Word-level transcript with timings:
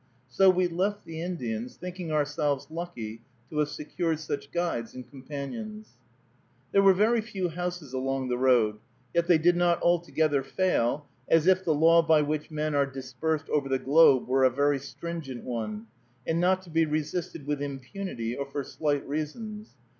So 0.29 0.49
we 0.49 0.67
left 0.67 1.05
the 1.05 1.21
Indians, 1.21 1.75
thinking 1.77 2.11
ourselves 2.11 2.65
lucky 2.71 3.21
to 3.51 3.59
have 3.59 3.69
secured 3.69 4.19
such 4.19 4.49
guides 4.51 4.95
and 4.95 5.07
companions. 5.07 5.89
There 6.71 6.81
were 6.81 6.95
very 6.95 7.21
few 7.21 7.49
houses 7.49 7.93
along 7.93 8.29
the 8.29 8.37
road, 8.39 8.79
yet 9.13 9.27
they 9.27 9.37
did 9.37 9.55
not 9.55 9.79
altogether 9.83 10.41
fail, 10.41 11.05
as 11.29 11.45
if 11.45 11.63
the 11.63 11.75
law 11.75 12.01
by 12.01 12.23
which 12.23 12.49
men 12.49 12.73
are 12.73 12.87
dispersed 12.87 13.47
over 13.49 13.69
the 13.69 13.77
globe 13.77 14.27
were 14.27 14.43
a 14.43 14.49
very 14.49 14.79
stringent 14.79 15.43
one, 15.43 15.85
and 16.25 16.39
not 16.41 16.63
to 16.63 16.71
be 16.71 16.83
resisted 16.87 17.45
with 17.45 17.61
impunity 17.61 18.35
or 18.35 18.47
for 18.47 18.63
slight 18.63 19.07
reasons. 19.07 19.75